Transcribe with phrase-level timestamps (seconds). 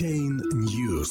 [0.00, 1.10] Chain News.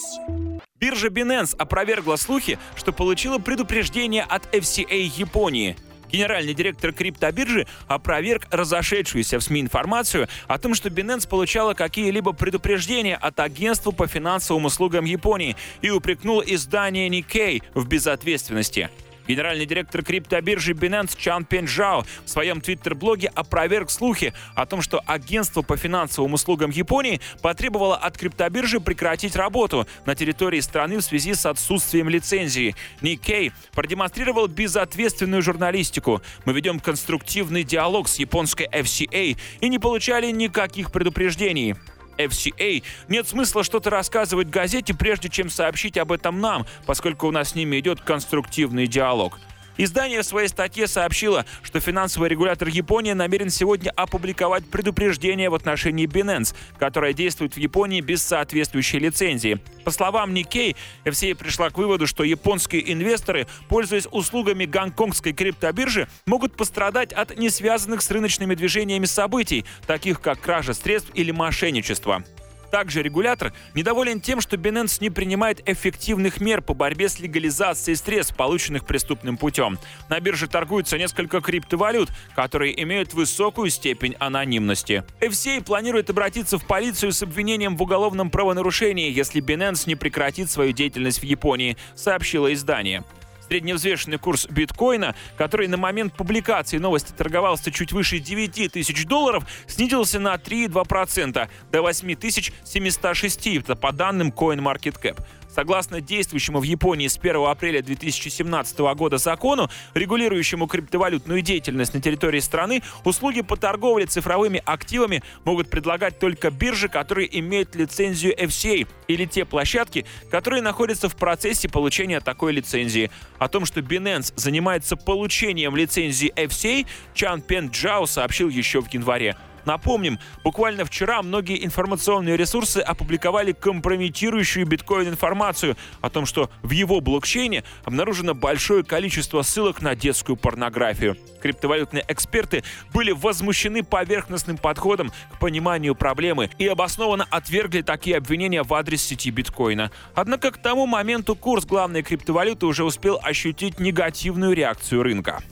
[0.79, 5.75] Биржа Binance опровергла слухи, что получила предупреждение от FCA Японии.
[6.11, 13.15] Генеральный директор криптобиржи опроверг разошедшуюся в СМИ информацию о том, что Binance получала какие-либо предупреждения
[13.15, 18.89] от агентства по финансовым услугам Японии и упрекнул издание Nikkei в безответственности.
[19.29, 25.61] Генеральный директор криптобиржи Binance Чан Пенжао в своем твиттер-блоге опроверг слухи о том, что агентство
[25.61, 31.45] по финансовым услугам Японии потребовало от криптобиржи прекратить работу на территории страны в связи с
[31.45, 32.75] отсутствием лицензии.
[33.01, 36.23] Nikkei продемонстрировал безответственную журналистику.
[36.45, 41.75] Мы ведем конструктивный диалог с японской FCA и не получали никаких предупреждений.
[42.19, 47.49] FCA, нет смысла что-то рассказывать газете, прежде чем сообщить об этом нам, поскольку у нас
[47.49, 49.39] с ними идет конструктивный диалог.
[49.81, 56.05] Издание в своей статье сообщило, что финансовый регулятор Японии намерен сегодня опубликовать предупреждение в отношении
[56.05, 59.57] Binance, которое действует в Японии без соответствующей лицензии.
[59.85, 66.57] По словам Nikkei, FCA пришла к выводу, что японские инвесторы, пользуясь услугами гонконгской криптобиржи, могут
[66.57, 72.25] пострадать от несвязанных с рыночными движениями событий, таких как кража средств или мошенничество.
[72.71, 78.35] Также регулятор недоволен тем, что Binance не принимает эффективных мер по борьбе с легализацией средств,
[78.35, 79.79] полученных преступным путем.
[80.09, 85.03] На бирже торгуются несколько криптовалют, которые имеют высокую степень анонимности.
[85.19, 90.71] FCA планирует обратиться в полицию с обвинением в уголовном правонарушении, если Binance не прекратит свою
[90.71, 93.03] деятельность в Японии, сообщило издание.
[93.49, 100.19] Средневзвешенный курс биткоина, который на момент публикации новости торговался чуть выше 9 тысяч долларов, снизился
[100.19, 105.19] на 3,2% до 8706, это по данным CoinMarketCap.
[105.53, 112.39] Согласно действующему в Японии с 1 апреля 2017 года закону, регулирующему криптовалютную деятельность на территории
[112.39, 119.25] страны, услуги по торговле цифровыми активами могут предлагать только биржи, которые имеют лицензию FCA, или
[119.25, 123.09] те площадки, которые находятся в процессе получения такой лицензии.
[123.39, 126.85] О том, что Binance занимается получением лицензии FCA,
[127.15, 129.35] Чан Пен Джао сообщил еще в январе.
[129.69, 137.63] Напомним, буквально вчера многие информационные ресурсы опубликовали компрометирующую биткоин-информацию о том, что в его блокчейне
[137.83, 141.17] обнаружено большое количество ссылок на детскую порнографию.
[141.43, 142.63] Криптовалютные эксперты
[142.95, 149.29] были возмущены поверхностным подходом к пониманию проблемы и обоснованно отвергли такие обвинения в адрес сети
[149.29, 149.91] биткоина.
[150.15, 155.43] Однако к тому моменту курс главной криптовалюты уже успел ощутить негативную реакцию рынка.